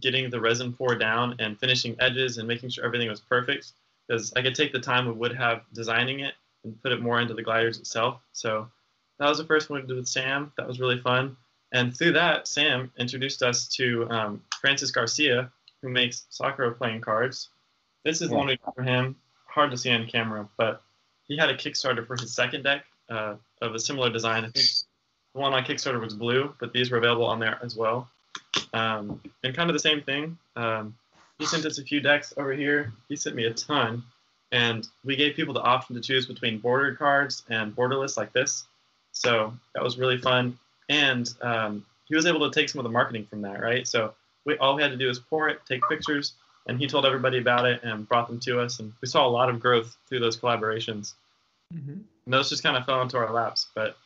[0.00, 3.72] getting the resin pour down and finishing edges and making sure everything was perfect
[4.06, 7.20] because I could take the time we would have designing it and put it more
[7.20, 8.20] into the gliders itself.
[8.32, 8.68] So
[9.18, 10.52] that was the first one we did with Sam.
[10.56, 11.36] That was really fun.
[11.72, 15.50] And through that, Sam introduced us to um, Francis Garcia,
[15.82, 17.50] who makes Sakura playing cards.
[18.04, 18.36] This is yeah.
[18.36, 19.16] one we got for him.
[19.46, 20.82] Hard to see on camera, but
[21.28, 24.44] he had a Kickstarter for his second deck uh, of a similar design.
[24.44, 24.66] I think
[25.34, 28.08] the one on Kickstarter was blue, but these were available on there as well.
[28.72, 30.38] Um, and kind of the same thing.
[30.56, 30.94] Um,
[31.38, 32.92] he sent us a few decks over here.
[33.08, 34.02] He sent me a ton.
[34.52, 38.64] And we gave people the option to choose between bordered cards and borderless like this.
[39.12, 40.58] So that was really fun.
[40.88, 43.86] And um, he was able to take some of the marketing from that, right?
[43.86, 46.34] So we, all we had to do was pour it, take pictures,
[46.66, 49.28] and he told everybody about it and brought them to us and we saw a
[49.28, 51.14] lot of growth through those collaborations.
[51.74, 51.92] Mm-hmm.
[51.92, 53.96] and those just kind of fell into our laps but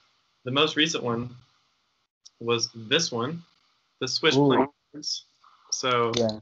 [0.44, 1.34] the most recent one
[2.40, 3.42] was this one
[4.00, 5.24] the swish plans
[5.70, 6.38] so yeah.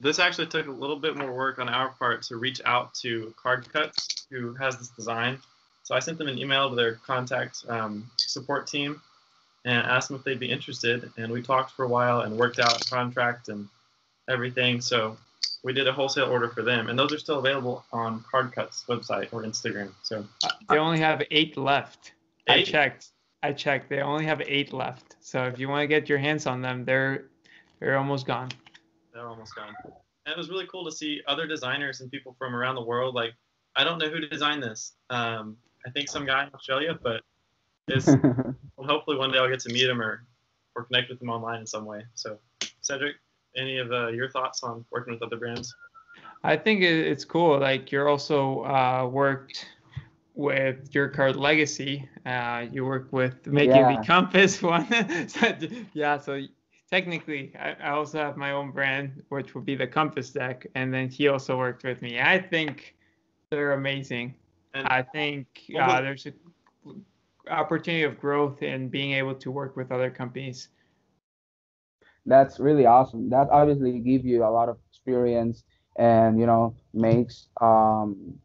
[0.00, 3.34] this actually took a little bit more work on our part to reach out to
[3.40, 5.38] card cuts who has this design.
[5.82, 9.00] So i sent them an email to their contact um, support team
[9.64, 12.58] and asked them if they'd be interested and we talked for a while and worked
[12.58, 13.68] out a contract and
[14.28, 14.80] everything.
[14.80, 15.16] So
[15.62, 18.84] we did a wholesale order for them, and those are still available on Card Cuts
[18.88, 19.92] website or Instagram.
[20.02, 20.26] So
[20.68, 22.12] they only have eight left.
[22.48, 22.68] Eight?
[22.68, 23.08] I checked.
[23.42, 23.88] I checked.
[23.88, 25.16] They only have eight left.
[25.20, 27.26] So if you want to get your hands on them, they're
[27.78, 28.50] they're almost gone.
[29.12, 29.74] They're almost gone.
[29.84, 33.14] and it was really cool to see other designers and people from around the world.
[33.14, 33.32] Like,
[33.76, 34.92] I don't know who designed this.
[35.10, 37.22] Um, I think some guy in Australia, but
[37.88, 40.24] it's well, hopefully one day I'll get to meet him or
[40.74, 42.04] or connect with him online in some way.
[42.14, 42.38] So,
[42.80, 43.16] Cedric,
[43.56, 45.74] any of uh, your thoughts on working with other brands?
[46.42, 47.58] I think it's cool.
[47.58, 49.66] Like you're also uh, worked
[50.34, 52.08] with your card legacy.
[52.24, 53.96] Uh, you work with making yeah.
[53.96, 54.86] the compass one.
[55.28, 55.52] so,
[55.92, 56.40] yeah, so
[56.90, 60.92] technically, I, I, also have my own brand, which will be the compass deck, and
[60.92, 62.20] then he also worked with me.
[62.20, 62.96] I think
[63.50, 64.34] they're amazing.
[64.72, 65.46] And I think
[65.78, 66.32] uh, there's a
[67.50, 70.68] opportunity of growth in being able to work with other companies.
[72.30, 73.30] That's really awesome.
[73.30, 75.64] That obviously gives you a lot of experience
[75.98, 78.38] and you know makes um,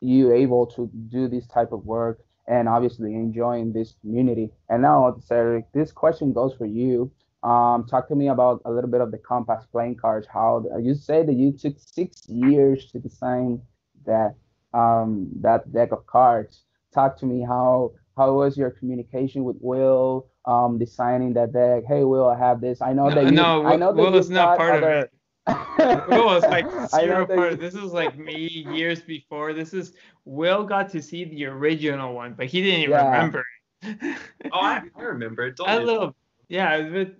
[0.00, 4.50] you able to do this type of work and obviously enjoying this community.
[4.70, 7.12] And now, Cedric, this question goes for you.
[7.42, 10.26] Um, talk to me about a little bit of the Compass playing cards.
[10.32, 13.62] How you say that you took six years to design
[14.06, 14.36] that
[14.74, 16.64] um, that deck of cards.
[16.92, 21.84] Talk to me how how was your communication with Will um, designing that bag.
[21.86, 22.82] Hey, Will, I have this.
[22.82, 24.92] I know no, that you, no, I know Will that is not part other...
[24.92, 25.10] of it.
[26.08, 27.52] Will was like zero part.
[27.52, 27.56] You...
[27.56, 29.52] This was like me years before.
[29.52, 29.92] This is
[30.24, 33.12] Will got to see the original one, but he didn't even yeah.
[33.12, 33.44] remember.
[33.84, 35.50] oh, I, I remember.
[35.50, 36.16] Don't a little,
[36.48, 37.14] yeah, but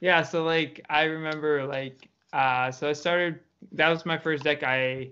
[0.00, 0.22] yeah.
[0.22, 3.40] So like, I remember like, uh, so I started.
[3.72, 4.62] That was my first deck.
[4.64, 5.10] I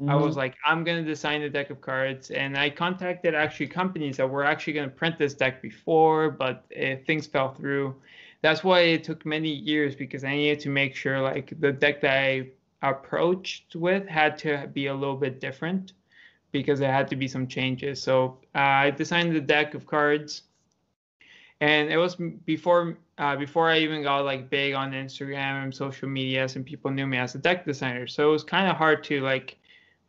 [0.00, 0.10] Mm-hmm.
[0.10, 0.38] I was mm-hmm.
[0.38, 4.44] like, I'm gonna design a deck of cards, and I contacted actually companies that were
[4.44, 7.94] actually gonna print this deck before, but uh, things fell through.
[8.40, 12.00] That's why it took many years because I needed to make sure like the deck
[12.00, 12.48] that I
[12.82, 15.92] approached with had to be a little bit different
[16.50, 18.02] because there had to be some changes.
[18.02, 20.44] So uh, I designed the deck of cards,
[21.60, 26.08] and it was before uh, before I even got like big on Instagram and social
[26.08, 28.06] medias, and people knew me as a deck designer.
[28.06, 29.58] So it was kind of hard to like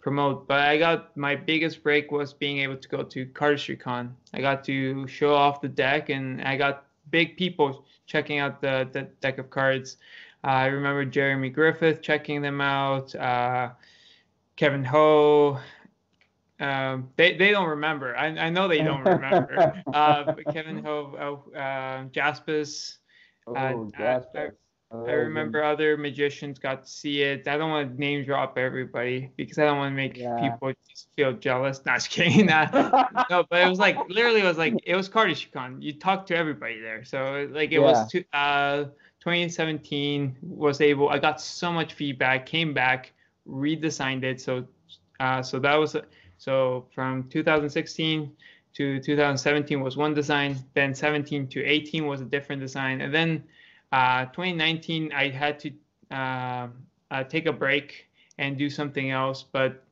[0.02, 0.48] promote.
[0.48, 4.12] But I got my biggest break was being able to go to CardistryCon.
[4.34, 8.90] I got to show off the deck, and I got big people checking out the,
[8.92, 9.98] the deck of cards.
[10.44, 13.14] Uh, I remember Jeremy Griffith checking them out.
[13.16, 13.70] Uh,
[14.56, 15.60] Kevin Ho.
[16.60, 18.16] Um, they, they don't remember.
[18.16, 19.82] I, I know they don't remember.
[19.94, 22.98] uh, Kevin Ho, uh, uh Jaspas.
[23.48, 23.54] Oh,
[23.98, 24.52] Jaspas.
[24.93, 27.47] Oh, I remember other magicians got to see it.
[27.47, 30.49] I don't want to name drop everybody because I don't want to make yeah.
[30.49, 31.82] people just feel jealous.
[31.86, 32.45] Not kidding.
[33.30, 35.82] no, but it was like literally it was like it was CardistryCon.
[35.82, 37.06] You talked to everybody there.
[37.06, 37.80] So like it yeah.
[37.80, 38.84] was two, uh,
[39.21, 41.08] 2017 was able.
[41.08, 42.45] I got so much feedback.
[42.45, 43.13] Came back,
[43.47, 44.41] redesigned it.
[44.41, 44.67] So
[45.21, 45.95] uh, so that was
[46.38, 48.30] so from 2016
[48.73, 50.58] to 2017 was one design.
[50.73, 53.43] Then 17 to 18 was a different design, and then
[53.91, 55.71] uh, 2019, I had to
[56.12, 56.67] uh,
[57.10, 59.43] uh, take a break and do something else.
[59.43, 59.84] But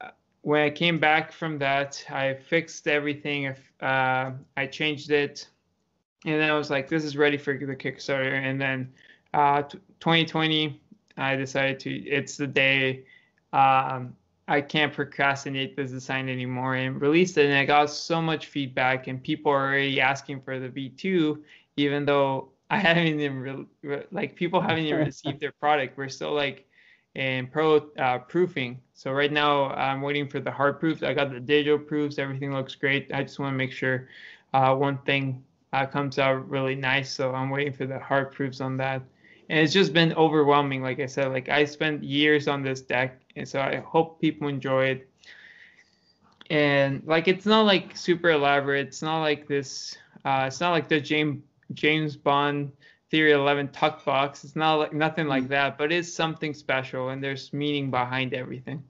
[0.00, 3.54] uh, when I came back from that, I fixed everything.
[3.80, 5.48] Uh, I changed it,
[6.24, 8.92] and then I was like, "This is ready for the Kickstarter." And then
[9.32, 10.80] 2020,
[11.18, 11.90] I decided to.
[11.90, 13.04] It's the day.
[13.52, 14.16] Um,
[14.48, 17.46] I can't procrastinate this design anymore and released it.
[17.46, 21.40] And I got so much feedback, and people are already asking for the V2,
[21.76, 25.98] even though I haven't even re- like people haven't even received their product.
[25.98, 26.66] We're still like
[27.14, 28.80] in pro uh, proofing.
[28.94, 31.02] So right now I'm waiting for the hard proofs.
[31.02, 32.18] I got the digital proofs.
[32.18, 33.10] Everything looks great.
[33.12, 34.08] I just want to make sure
[34.54, 37.12] uh, one thing uh, comes out really nice.
[37.12, 39.02] So I'm waiting for the hard proofs on that.
[39.50, 40.82] And it's just been overwhelming.
[40.82, 44.48] Like I said, like I spent years on this deck, and so I hope people
[44.48, 45.10] enjoy it.
[46.48, 48.86] And like it's not like super elaborate.
[48.86, 49.98] It's not like this.
[50.24, 52.72] Uh, it's not like the James James Bond
[53.10, 54.42] Theory 11 tuck box.
[54.42, 55.48] It's not like nothing like mm.
[55.48, 58.82] that, but it's something special and there's meaning behind everything.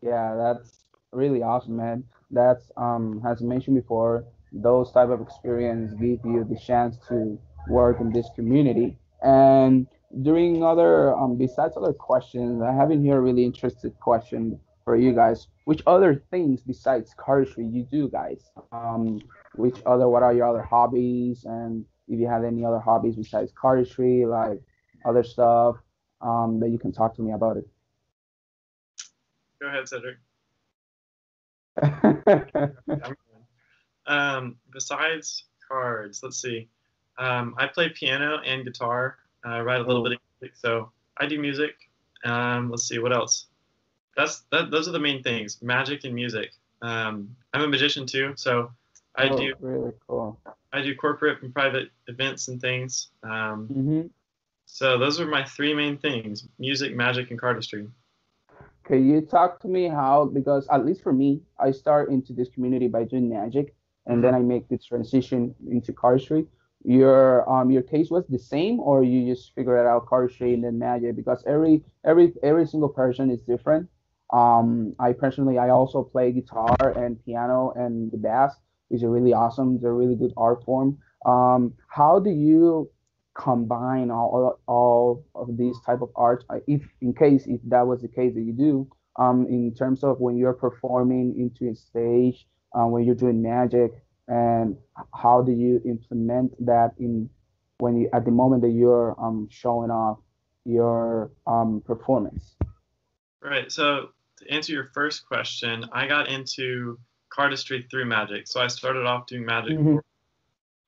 [0.00, 2.04] Yeah, that's really awesome, man.
[2.30, 7.38] That's um as mentioned before, those type of experience give you the chance to
[7.68, 8.96] work in this community.
[9.22, 9.86] And
[10.22, 14.96] during other um besides other questions, I have in here a really interested question for
[14.96, 15.48] you guys.
[15.66, 18.50] Which other things besides cardistry you do, guys?
[18.72, 19.20] Um,
[19.56, 21.44] which other what are your other hobbies?
[21.44, 24.60] And if you have any other hobbies besides cardistry like
[25.04, 25.76] other stuff
[26.20, 27.68] um, that you can talk to me about it.
[29.60, 30.18] Go ahead cedric.
[34.08, 36.68] Um, besides cards let's see.
[37.18, 39.18] Um, i play piano and guitar.
[39.44, 41.74] I write a little bit of music so i do music.
[42.24, 43.46] Um, let's see what else?
[44.16, 46.52] That's that those are the main things magic and music.
[46.82, 48.70] Um, i'm a magician too so
[49.16, 50.40] I oh, do really cool.
[50.72, 53.08] I do corporate and private events and things.
[53.22, 54.02] Um, mm-hmm.
[54.66, 57.88] So those are my three main things: music, magic, and cardistry.
[58.84, 62.48] Can you talk to me how because at least for me, I start into this
[62.50, 63.74] community by doing magic,
[64.06, 66.46] and then I make the transition into cardistry.
[66.84, 70.78] Your um your case was the same, or you just figured out cardistry and then
[70.78, 73.88] magic because every every every single person is different.
[74.32, 78.52] Um, I personally I also play guitar and piano and the bass
[78.90, 79.76] is a really awesome.
[79.76, 80.98] It's a really good art form.
[81.24, 82.90] Um, how do you
[83.36, 88.00] combine all, all of these type of arts uh, if in case if that was
[88.00, 92.46] the case that you do um, in terms of when you're performing into a stage
[92.74, 93.92] uh, when you're doing magic
[94.28, 94.76] and
[95.14, 97.28] how do you implement that in
[97.78, 100.18] when you at the moment that you're um, showing off
[100.64, 102.56] your um, performance
[103.42, 106.98] right so to answer your first question i got into
[107.36, 109.98] cardistry through magic so i started off doing magic mm-hmm.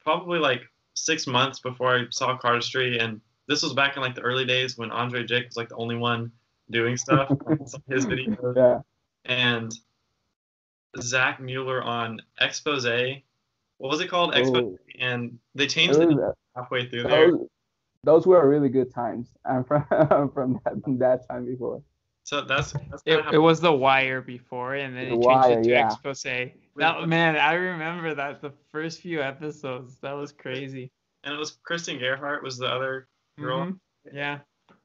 [0.04, 0.62] probably like
[0.98, 4.76] six months before I saw cardistry, and this was back in like the early days
[4.76, 6.30] when Andrei Jikh was like the only one
[6.70, 7.28] doing stuff.
[7.88, 8.56] his videos.
[8.56, 8.80] Yeah.
[9.24, 9.72] And
[11.00, 13.22] Zach Mueller on Expose.
[13.78, 14.34] What was it called?
[14.34, 14.76] Expose.
[14.98, 16.08] And they changed it
[16.56, 17.32] halfway through those, there.
[18.04, 19.28] Those were really good times.
[19.44, 19.84] I'm from
[20.34, 21.82] from that, from that time before.
[22.28, 25.60] So that's, that's it, it was the wire before, and then the it changed wire,
[25.60, 25.86] it to yeah.
[25.86, 26.22] expose.
[26.76, 29.96] That man, I remember that the first few episodes.
[30.02, 30.90] That was crazy.
[31.24, 33.60] And it was Kristen Gerhart was the other girl.
[33.60, 34.14] Mm-hmm.
[34.14, 34.40] Yeah.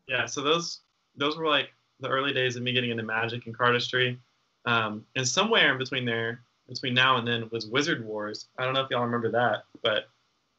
[0.07, 0.25] Yeah.
[0.25, 0.83] So those
[1.17, 4.17] those were like the early days of me getting into magic and cardistry.
[4.63, 8.47] Um, and somewhere in between there, between now and then, was Wizard Wars.
[8.57, 10.05] I don't know if y'all remember that, but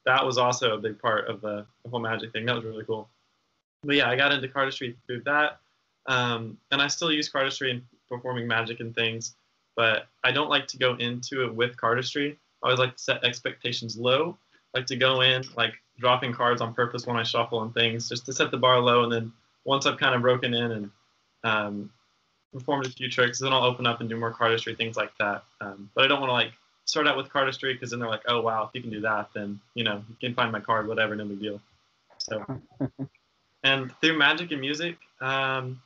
[0.04, 2.44] that was also a big part of the, the whole magic thing.
[2.44, 3.08] That was really cool.
[3.84, 5.60] But yeah, I got into cardistry through that.
[6.06, 9.34] Um, and I still use cardistry in performing magic and things,
[9.76, 12.36] but I don't like to go into it with cardistry.
[12.62, 14.36] I always like to set expectations low.
[14.74, 18.08] I like to go in like dropping cards on purpose when I shuffle and things,
[18.08, 19.04] just to set the bar low.
[19.04, 19.32] And then
[19.64, 20.90] once I've kind of broken in and
[21.44, 21.90] um,
[22.52, 25.44] performed a few tricks, then I'll open up and do more cardistry things like that.
[25.60, 26.52] Um, but I don't want to like
[26.84, 29.30] start out with cardistry because then they're like, oh wow, if you can do that,
[29.34, 31.60] then you know you can find my card, whatever, no big deal.
[32.18, 32.44] So,
[33.64, 35.80] and through magic and music, um,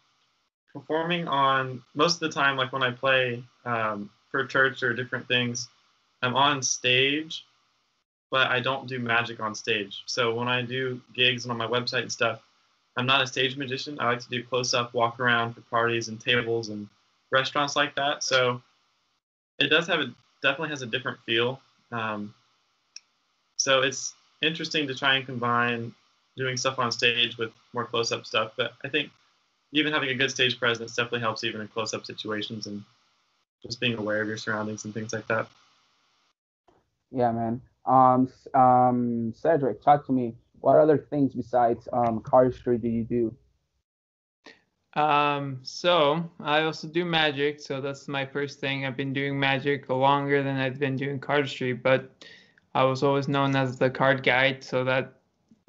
[0.72, 5.26] performing on most of the time, like when I play um, for church or different
[5.28, 5.68] things,
[6.22, 7.44] I'm on stage,
[8.30, 10.02] but I don't do magic on stage.
[10.06, 12.40] So when I do gigs and on my website and stuff,
[12.96, 13.98] I'm not a stage magician.
[14.00, 16.88] I like to do close up walk around for parties and tables and
[17.30, 18.24] restaurants like that.
[18.24, 18.60] So
[19.58, 21.60] it does have a definitely has a different feel.
[21.92, 22.34] Um,
[23.56, 25.94] so it's interesting to try and combine
[26.36, 28.52] doing stuff on stage with more close up stuff.
[28.56, 29.10] But I think
[29.72, 32.82] even having a good stage presence definitely helps even in close-up situations and
[33.62, 35.46] just being aware of your surroundings and things like that.
[37.10, 37.60] Yeah, man.
[37.86, 40.34] Um, um, Cedric, talk to me.
[40.60, 43.34] What other things besides um, cardistry do you do?
[45.00, 47.60] Um, so I also do magic.
[47.60, 48.84] So that's my first thing.
[48.84, 52.10] I've been doing magic longer than I've been doing cardistry, but
[52.74, 54.64] I was always known as the card guide.
[54.64, 55.14] So that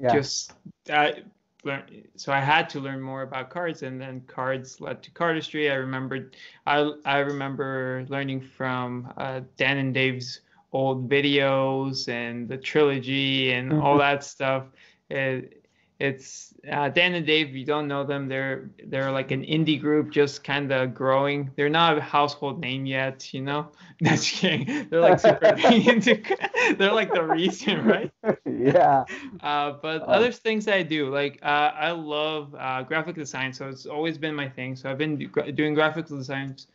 [0.00, 0.12] yeah.
[0.12, 0.52] just
[0.86, 1.22] that
[1.64, 1.82] learn
[2.16, 5.70] so I had to learn more about cards and then cards led to cardistry.
[5.70, 10.40] I remembered I I remember learning from uh, Dan and Dave's
[10.72, 13.98] old videos and the trilogy and all mm-hmm.
[13.98, 14.64] that stuff.
[15.08, 15.59] It,
[16.00, 17.54] it's uh, Dan and Dave.
[17.54, 18.26] You don't know them.
[18.26, 21.50] They're they're like an indie group, just kind of growing.
[21.56, 23.70] They're not a household name yet, you know.
[24.00, 24.88] That's kidding.
[24.88, 26.22] They're like super into.
[26.78, 28.10] they're like the reason, right?
[28.46, 29.04] Yeah.
[29.42, 30.06] Uh, but oh.
[30.06, 34.34] other things I do, like uh, I love uh, graphic design, so it's always been
[34.34, 34.76] my thing.
[34.76, 36.68] So I've been do- doing graphic designs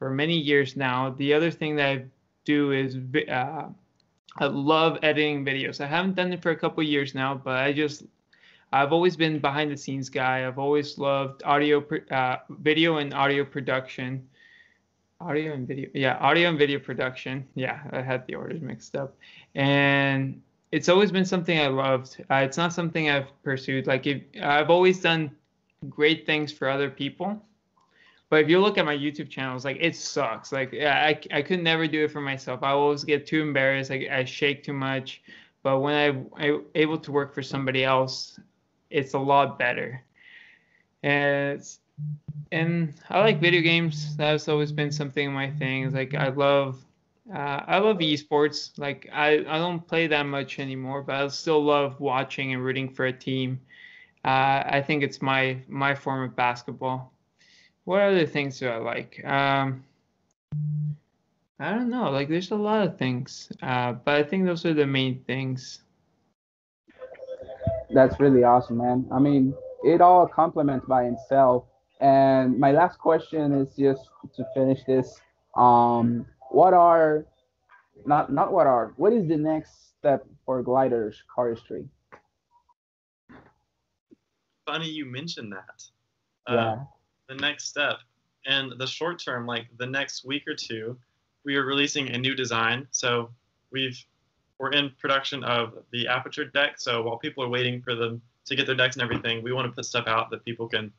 [0.00, 1.10] for many years now.
[1.10, 2.04] The other thing that I
[2.44, 2.96] do is
[3.30, 3.68] uh,
[4.38, 5.80] I love editing videos.
[5.80, 8.02] I haven't done it for a couple years now, but I just
[8.72, 10.46] I've always been behind the scenes guy.
[10.46, 14.26] I've always loved audio, uh, video and audio production.
[15.20, 17.46] Audio and video, yeah, audio and video production.
[17.54, 19.14] Yeah, I had the orders mixed up,
[19.54, 22.24] and it's always been something I loved.
[22.28, 23.86] Uh, it's not something I've pursued.
[23.86, 25.30] Like if, I've always done
[25.88, 27.40] great things for other people,
[28.30, 30.50] but if you look at my YouTube channels, like it sucks.
[30.50, 32.64] Like I, I could never do it for myself.
[32.64, 33.92] I always get too embarrassed.
[33.92, 35.22] I, I shake too much.
[35.62, 38.40] But when I, I'm able to work for somebody else,
[38.92, 40.02] it's a lot better.
[41.02, 41.66] And
[42.50, 44.16] and I like video games.
[44.16, 45.94] That's always been something of my things.
[45.94, 46.84] Like I love
[47.34, 48.78] uh, I love esports.
[48.78, 52.88] Like I, I don't play that much anymore, but I still love watching and rooting
[52.88, 53.60] for a team.
[54.24, 57.12] Uh, I think it's my my form of basketball.
[57.84, 59.24] What other things do I like?
[59.24, 59.82] Um,
[61.58, 62.10] I don't know.
[62.10, 65.82] Like there's a lot of things, uh, but I think those are the main things.
[67.94, 69.06] That's really awesome, man.
[69.12, 71.64] I mean, it all complements by itself.
[72.00, 75.20] And my last question is just to finish this.
[75.56, 77.26] Um, what are
[78.06, 81.86] not not what are what is the next step for gliders cardistry?
[84.66, 85.84] Funny you mentioned that.
[86.48, 86.54] Yeah.
[86.54, 86.78] Uh,
[87.28, 87.98] the next step
[88.46, 90.98] and the short term, like the next week or two,
[91.44, 92.86] we are releasing a new design.
[92.90, 93.30] So
[93.70, 93.98] we've
[94.62, 96.74] we're in production of the aperture deck.
[96.78, 99.66] So while people are waiting for them to get their decks and everything, we want
[99.66, 100.92] to put stuff out that people can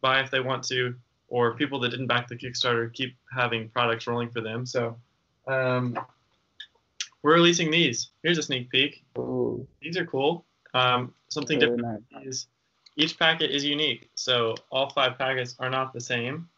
[0.00, 0.96] buy if they want to,
[1.28, 4.66] or people that didn't back the Kickstarter keep having products rolling for them.
[4.66, 4.98] So
[5.46, 5.96] um,
[7.22, 8.10] we're releasing these.
[8.24, 9.04] Here's a sneak peek.
[9.16, 10.44] Ooh, These are cool.
[10.74, 12.26] Um, something very different nice.
[12.26, 12.46] is
[12.96, 16.48] each packet is unique, so all five packets are not the same.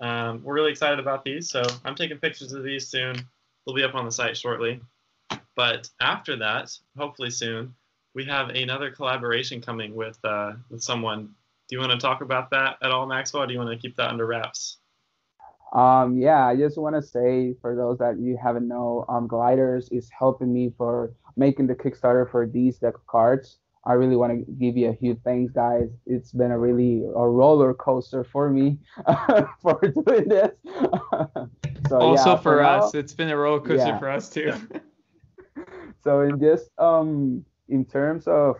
[0.00, 3.14] Um, we're really excited about these, so I'm taking pictures of these soon.
[3.64, 4.80] They'll be up on the site shortly.
[5.56, 7.74] But after that, hopefully soon,
[8.14, 11.30] we have another collaboration coming with uh, with someone.
[11.68, 13.42] Do you want to talk about that at all, Maxwell?
[13.42, 14.78] Or do you want to keep that under wraps?
[15.74, 19.90] Um, yeah, I just want to say for those that you haven't know, um, Gliders
[19.90, 23.58] is helping me for making the Kickstarter for these deck of cards.
[23.84, 25.88] I really want to give you a huge thanks, guys.
[26.06, 28.78] It's been a really a roller coaster for me
[29.62, 30.52] for doing this.
[31.88, 33.98] so also yeah, for now- us, it's been a roller coaster Yeah.
[33.98, 34.52] for us too.
[36.08, 38.56] so in just um in terms of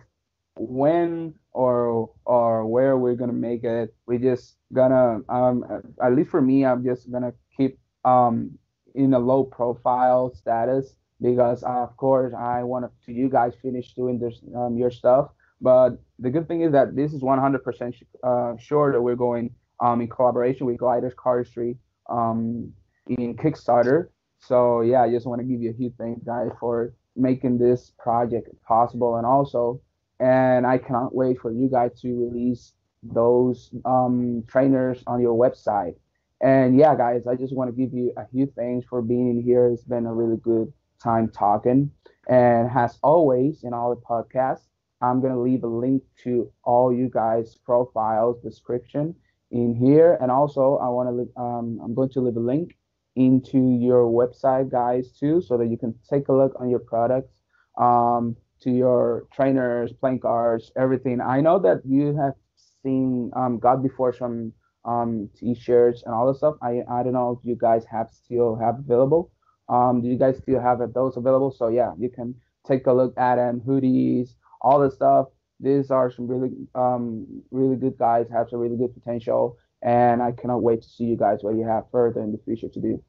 [0.55, 5.55] when or or where we're gonna make it we just gonna um
[6.03, 8.51] at least for me i'm just gonna keep um
[8.93, 13.93] in a low profile status because uh, of course i want to you guys finish
[13.93, 15.29] doing this um, your stuff.
[15.61, 15.89] But
[16.19, 19.49] the good thing is that this is 100% sh- uh, sure that we're going
[19.81, 21.71] um in collaboration with gliders cardistry
[22.09, 22.71] um
[23.07, 24.07] in kickstarter
[24.39, 27.91] so yeah i just want to give you a huge thanks guys for making this
[27.97, 29.81] project possible and also
[30.19, 32.73] and i cannot wait for you guys to release
[33.03, 35.95] those um, trainers on your website.
[36.41, 39.43] And yeah guys i just want to give you a huge thanks for being in
[39.43, 39.67] here.
[39.67, 40.71] It's been a really good
[41.03, 41.91] time talking.
[42.29, 44.67] And as always in all the podcasts
[45.01, 49.15] i'm going to leave a link to all you guys profiles description
[49.51, 50.17] in here.
[50.21, 52.77] And also i want to um, i'm going to leave a link
[53.19, 57.33] into your website guys too so that you can take a look on your products
[57.77, 61.19] um, to your trainers playing cards everything.
[61.19, 62.33] I know that you have
[62.81, 64.53] seen um, got before some
[64.85, 66.55] um, t-shirts and all the stuff.
[66.61, 69.31] I i don't know if you guys have still have available.
[69.67, 71.51] Um, do you guys still have those available?
[71.51, 75.27] So yeah you can take a look at them hoodies all the stuff.
[75.59, 80.31] These are some really um, really good guys have some really good potential and i
[80.31, 83.01] cannot wait to see you guys what you have further in the future to do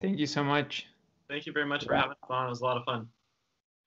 [0.00, 0.86] Thank you so much.
[1.28, 2.02] Thank you very much for Yeah.
[2.02, 2.46] having us on.
[2.46, 3.08] It was a lot of fun.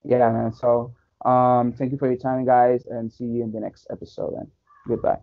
[0.04, 0.94] yeah man so
[1.24, 4.50] um thank you for your time guys and see you in the next episode then
[4.88, 5.18] goodbye